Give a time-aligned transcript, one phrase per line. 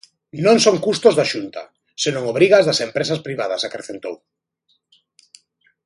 [0.45, 1.61] Non son custos da Xunta,
[2.03, 4.15] senón obrigas das empresas privada, acrecentou.